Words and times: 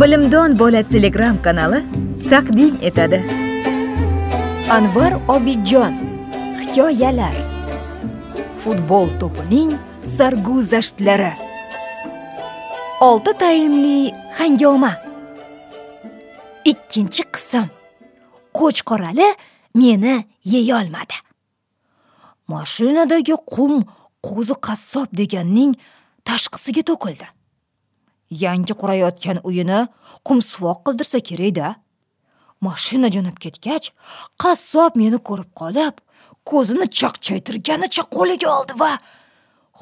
bilimdon 0.00 0.58
bola 0.58 0.82
telegram 0.82 1.42
kanali 1.42 1.78
taqdim 2.30 2.74
etadi. 2.88 3.18
Anvar 4.70 5.12
obidjon 5.34 5.92
hikoyalar. 6.60 7.36
Futbol 8.62 9.08
to'pining 9.20 9.70
sarguzashtlari 10.16 11.32
olti 13.08 13.32
tayinli 13.42 13.98
hangoma. 14.38 14.92
Ikkinchi 16.70 17.22
qism. 17.34 17.66
Qo'chqorali 18.58 19.28
meni 19.74 20.14
yeyolmadi. 20.52 21.16
Mashinadagi 22.52 23.36
qum 23.54 23.72
qo'zi 24.26 24.54
qassob 24.66 25.08
deganning 25.20 25.72
tashqisiga 26.28 26.82
to'kildi. 26.90 27.26
Yangi 28.30 28.74
qurayotgan 28.80 29.38
uyini 29.48 29.80
qumsuvoq 30.28 30.78
qildirsa 30.86 31.18
kerakda 31.28 31.74
mashina 32.60 33.08
jo'nab 33.14 33.36
ketgach 33.44 33.86
qassob 34.42 34.92
meni 35.02 35.18
ko'rib 35.28 35.50
qolib 35.60 35.94
ko'zini 36.50 36.86
chaqchaytirganicha 37.00 38.02
qo'liga 38.16 38.48
oldi 38.58 38.74
va 38.82 38.92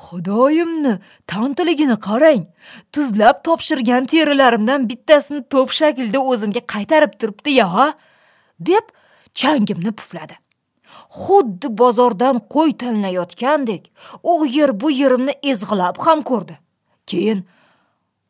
xudoyimni 0.05 0.95
tantiligini 1.31 1.97
qarang 2.09 2.43
tuzlab 2.95 3.37
topshirgan 3.47 4.03
terilarimdan 4.13 4.89
bittasini 4.91 5.41
to'p 5.53 5.71
shaklida 5.81 6.21
o'zimga 6.31 6.63
qaytarib 6.75 7.13
turibdi 7.21 7.51
ya 7.61 7.87
deb 8.61 8.85
changimni 9.41 9.93
pufladi. 9.99 10.37
Xuddi 11.23 11.69
bozordan 11.81 12.37
qo'y 12.55 12.73
tanlayotgandek 12.83 13.83
u 14.23 14.47
yer 14.57 14.71
bu 14.81 14.91
yerimni 14.91 15.35
ezg'ilab 15.51 15.97
ham 16.07 16.23
ko'rdi. 16.31 16.55
Keyin 17.11 17.45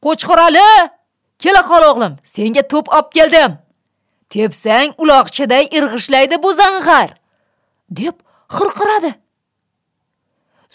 qo'chqorali 0.06 0.66
kela 1.42 1.62
qol 1.70 1.84
o'g'lim 1.90 2.14
senga 2.34 2.62
to'p 2.72 2.86
olib 2.96 3.08
keldim. 3.16 3.52
Tepsang 4.32 4.90
uloqchiday 5.02 5.64
irg'ishlaydi 5.76 6.36
bu 6.44 6.50
zang'ar 6.60 7.10
deb 8.00 8.16
xirqiradi. 8.56 9.12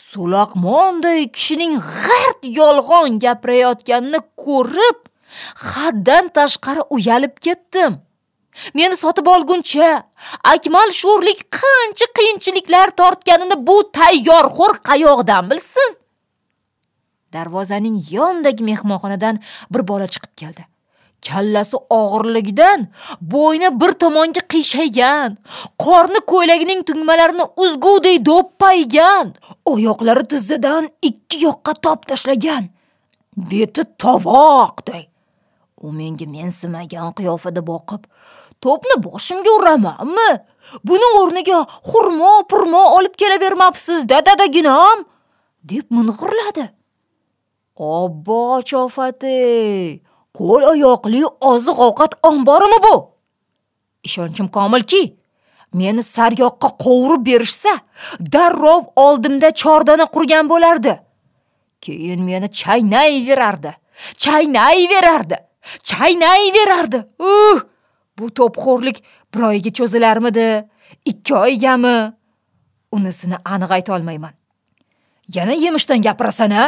So'loqmonday 0.09 1.21
kishining 1.35 1.73
g'art 2.05 2.41
yolg'on 2.59 3.19
gapirayotganini 3.23 4.19
ko'rib 4.43 4.99
haddan 5.71 6.25
tashqari 6.37 6.81
uyalib 6.95 7.35
ketdim. 7.45 7.99
Meni 8.73 8.95
sotib 9.03 9.27
olguncha 9.33 9.89
akmal 10.53 10.89
sho'rlik 11.01 11.39
qancha 11.59 12.07
qiyinchiliklar 12.17 12.87
tortganini 12.99 13.57
bu 13.67 13.77
tayyorxo'r 13.99 14.73
qayoqdan 14.89 15.49
bilsin? 15.51 15.89
Darvozaning 17.33 17.97
yonidagi 18.11 18.63
mehmonxonadan 18.63 19.39
bir 19.71 19.87
bola 19.87 20.07
chiqib 20.07 20.33
keldi. 20.35 20.65
Kallasi 21.27 21.77
og'irligidan 21.99 22.87
bo'yni 23.33 23.69
bir 23.81 23.91
tomonga 24.01 24.41
qiyshaygan 24.51 25.37
qorni 25.83 26.21
ko'ylagining 26.31 26.81
tugmalarini 26.89 27.45
uzgudek 27.63 28.25
do'ppaygan 28.29 29.35
oyoqlari 29.73 30.23
tizzadan 30.31 30.89
ikki 31.09 31.45
yoqqa 31.45 31.73
top 31.85 32.07
tashlagan. 32.09 32.63
Beti 33.37 33.83
tovoqday. 34.03 35.03
U 35.85 35.91
menga 35.99 36.25
mensimagan 36.25 37.13
qiyofada 37.17 37.61
boqib 37.71 38.01
to'pni 38.63 38.95
boshimga 39.05 39.51
uramanmi? 39.59 40.31
Buni 40.87 41.07
o'rniga 41.21 41.59
xurmo 41.89 42.33
purmo 42.49 42.83
olib 42.97 43.15
kelavermabsiz-da 43.21 44.25
dadaginam 44.25 45.05
deb 45.71 45.85
ming'irladi. 45.95 46.65
Obbo 47.81 48.61
chofati 48.69 50.01
qo'l 50.37 50.63
oyoqli 50.73 51.21
oziq 51.51 51.77
ovqat 51.87 52.11
omborimi 52.29 52.79
bu? 52.85 52.95
Ishonchim 54.07 54.47
komilki 54.47 55.03
meni 55.73 56.03
saryoqqa 56.15 56.69
qovurib 56.83 57.25
berishsa 57.25 57.73
darrov 58.33 58.83
oldimda 58.95 59.49
chordana 59.61 60.05
qurgan 60.15 60.49
bo'lardi. 60.49 60.93
Keyin 61.81 62.21
meni 62.29 62.47
chaynayverardi 62.61 63.71
chaynayverardi 64.23 65.37
chaynayverardi. 65.89 66.99
Uh 67.19 67.59
bu 68.17 68.29
to'pxo'rlik 68.37 69.03
bir 69.33 69.41
oyga 69.51 69.71
cho'zilarmidi 69.77 70.47
ikki 71.05 71.35
oygami 71.35 72.13
unisini 72.91 73.37
aniq 73.53 73.71
aytolmayman 73.77 74.33
yana 75.35 75.53
yemishdan 75.53 76.01
gapirasan 76.01 76.51
a 76.51 76.63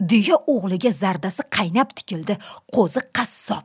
deya 0.00 0.36
o'g'liga 0.54 0.92
zardasi 1.02 1.42
qaynab 1.56 1.90
tikildi 1.96 2.38
qo'zi 2.74 3.00
qassob. 3.16 3.64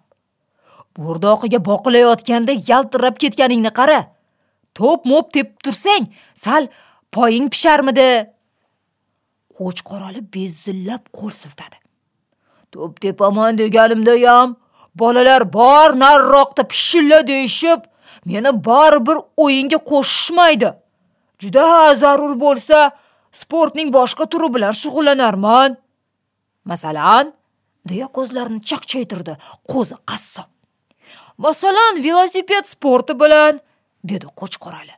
Bo'rdoqiga 0.98 1.60
boqilayotganda 1.70 2.54
yaltirab 2.70 3.16
ketganingni 3.22 3.72
qara. 3.80 4.00
To'p 4.78 5.06
mo'p 5.10 5.32
tepib 5.34 5.58
tursang 5.66 6.10
sal 6.34 6.68
poying 7.12 7.50
pisharmidi? 7.54 8.10
Qo'chqorali 9.58 10.22
bezillab 10.36 11.04
qo'l 11.18 11.34
siltadi. 11.42 11.78
To'p 12.74 13.00
tepaman 13.02 13.58
deganimdayam 13.58 14.58
bolalar 14.96 15.44
bor 15.54 15.90
nariroqda 16.04 16.64
pishilla 16.72 17.20
deyishib 17.28 17.86
meni 18.26 18.52
baribir 18.68 19.18
o'yinga 19.44 19.80
qo'shishmaydi. 19.92 20.70
Juda 21.42 21.94
zarur 22.02 22.34
bo'lsa 22.46 22.92
sportning 23.42 23.90
boshqa 23.98 24.26
turi 24.32 24.50
bilan 24.56 24.74
shug'ullanarman. 24.82 25.83
Masalan 26.66 27.34
deya 27.90 28.08
ko'zlarini 28.08 28.62
chaqchaytirdi 28.70 29.34
qo'zi 29.72 29.96
qassob. 30.10 30.48
Masalan 31.38 32.04
velosiped 32.04 32.66
sporti 32.74 33.14
bilan 33.20 33.60
dedi 34.04 34.26
qo'chqorali. 34.40 34.96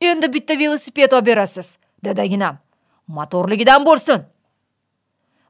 Endi 0.00 0.32
bitta 0.34 0.58
velosiped 0.58 1.12
olib 1.12 1.26
berasiz 1.26 1.78
dadaginam. 2.04 2.58
Motorligidan 3.08 3.84
bo'lsin. 3.86 4.24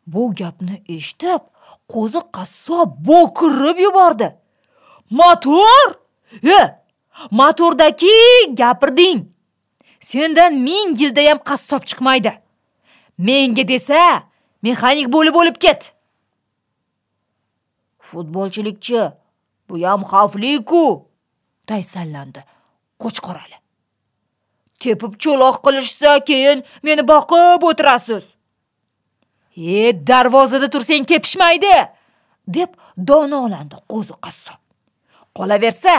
Bu 0.06 0.34
gapni 0.34 0.82
eshitib 0.88 1.42
qo'zi 1.92 2.20
qassob 2.36 2.88
bo'kirib 3.08 3.78
yubordi. 3.86 4.28
Motor! 5.10 5.86
E 6.58 6.60
motordaki 7.30 8.14
gapirding. 8.54 9.20
Sendan 10.00 10.54
ming 10.66 11.00
yildayam 11.00 11.38
qassob 11.48 11.82
chiqmaydi. 11.88 12.32
Menga 13.18 13.68
desa 13.68 14.22
mexanik 14.66 15.08
bo'lib 15.14 15.34
bo'lib 15.38 15.56
ket. 15.64 15.92
Futbolchilikchi 18.08 19.02
buyam 19.68 20.00
xavfli-ku 20.10 20.84
taysallandi 21.68 22.40
qo'chqorali. 23.02 23.58
Tepib 24.80 25.12
cho'loq 25.22 25.56
qilishsa 25.64 26.12
keyin 26.28 26.58
meni 26.86 27.02
boqib 27.12 27.60
o'tirasiz. 27.68 28.24
E 29.56 29.92
darvozada 30.08 30.68
tursang 30.74 31.04
tepishmaydi 31.10 31.76
deb 32.56 32.70
donolandi 33.08 33.76
qo'zi 33.92 34.14
qassob. 34.24 34.60
Qolaversa 35.36 35.96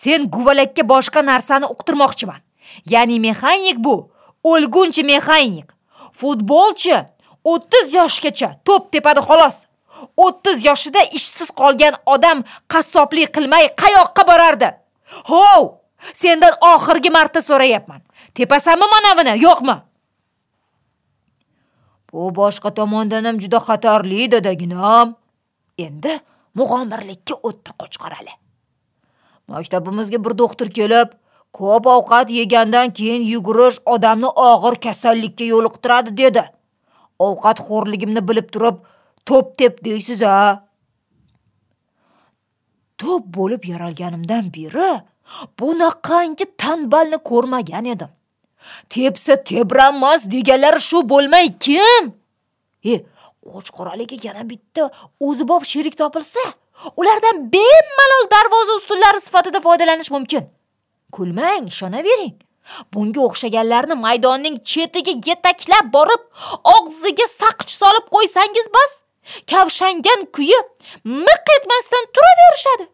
sen 0.00 0.20
guvalakka 0.34 0.82
boshqa 0.92 1.20
narsani 1.30 1.66
uqtirmoqchiman. 1.74 2.40
Ya'ni 2.92 3.20
mexanik 3.26 3.78
bu 3.86 3.96
o'lguncha 4.50 5.02
mexanik. 5.12 5.68
Futbolchi 6.18 6.96
o'ttiz 7.52 7.94
yoshgacha 7.94 8.48
to'p 8.66 8.90
tepadi 8.92 9.20
xolos. 9.28 9.56
O'ttiz 10.16 10.64
yoshida 10.68 11.02
ishsiz 11.18 11.48
qolgan 11.60 11.94
odam 12.14 12.42
qassoblik 12.72 13.30
qilmay 13.36 13.70
qayoqqa 13.82 14.22
borardi? 14.30 14.68
Hov 15.30 15.62
sendan 16.12 16.54
oxirgi 16.72 17.10
marta 17.16 17.40
so'rayapman. 17.48 18.00
Tepasanmi 18.34 18.86
manavini 18.94 19.34
yo'qmi? 19.46 19.76
Bu 22.12 22.30
boshqa 22.40 22.70
tomondan 22.78 23.24
ham 23.28 23.36
juda 23.42 23.58
xatarli 23.68 24.30
dadaginam 24.32 25.14
endi 25.86 26.12
mug'ombirlikka 26.58 27.34
o'tdi 27.48 27.70
qo'chqorali. 27.80 28.34
Maktabimizga 29.52 30.18
bir 30.24 30.38
doktor 30.42 30.68
kelib 30.78 31.08
ko'p 31.58 31.86
ovqat 31.96 32.30
yegandan 32.30 32.90
keyin 32.98 33.22
yugurish 33.34 33.78
odamni 33.94 34.30
og'ir 34.50 34.74
kasallikka 34.86 35.44
yo'liqtiradi 35.54 36.16
dedi. 36.22 36.44
Ovqat 37.18 37.58
xo'rligimni 37.66 38.22
bilib 38.28 38.48
turib 38.54 38.76
to'p 39.26 39.56
tep 39.58 39.84
deysiz 39.84 40.22
a 40.22 40.62
to'p 42.98 43.24
bo'lib 43.36 43.62
yaralganimdan 43.72 44.44
beri 44.56 44.90
bunaqangi 45.60 46.46
tanbalni 46.62 47.18
ko'rmagan 47.30 47.84
edim. 47.94 48.10
Tepsa 48.92 49.34
tebranmas 49.44 50.30
deganlar 50.32 50.76
shu 50.88 50.98
bo'lmay 51.12 51.46
kim? 51.64 52.12
E 52.92 52.94
qo'chqoraliga 53.48 54.16
yana 54.26 54.42
bitta 54.50 54.90
o'zi 55.26 55.44
bop 55.50 55.64
sherik 55.72 55.96
topilsa 56.02 56.44
ulardan 56.96 57.36
bemalol 57.54 58.24
darvoza 58.34 58.72
ustunlari 58.80 59.20
sifatida 59.20 59.60
foydalanish 59.66 60.10
mumkin. 60.10 60.42
Kulmang 61.12 61.66
ishonavering. 61.72 62.34
Bunga 62.92 63.20
o'xshaganlarni 63.28 63.96
maydonning 64.06 64.56
chetiga 64.70 65.14
yetaklab 65.28 65.92
borib 65.96 66.22
og'ziga 66.76 67.26
saqich 67.40 67.72
solib 67.80 68.06
qo'ysangiz 68.14 68.68
bas 68.76 68.92
kavshangan 69.50 70.26
kuyi 70.34 70.58
miq 71.04 71.46
etmasdan 71.56 72.04
turaverishadi. 72.14 72.86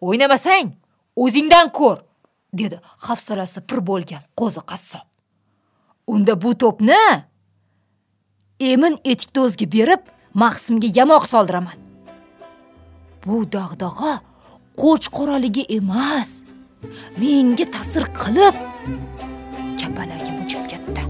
O'ynamasang 0.00 0.72
o'zingdan 1.16 1.72
ko'r 1.78 1.98
dedi 2.52 2.80
hafsalasi 3.06 3.60
pir 3.68 3.80
bo'lgan 3.90 4.22
qo'zi 4.40 4.62
qassob. 4.70 5.06
Unda 6.06 6.34
bu 6.42 6.50
to'pni 6.62 7.02
emin 8.60 8.98
etikdo'zga 9.04 9.66
berib 9.76 10.02
mahsimga 10.34 10.88
yamoq 10.98 11.24
soldiraman. 11.32 11.78
Bu 13.26 13.36
dag'dag'a 13.56 14.14
qo'ch 14.82 15.06
qoraligi 15.16 15.64
emas. 15.78 16.43
Menga 17.20 17.66
ta'sir 17.76 18.04
qilib 18.20 18.56
kapalagim 19.80 20.36
uchib 20.44 20.64
ketdi. 20.72 21.02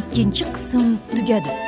Ikkinchi 0.00 0.44
qism 0.54 0.98
tugadi. 1.14 1.65